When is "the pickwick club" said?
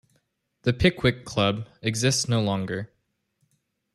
0.63-1.69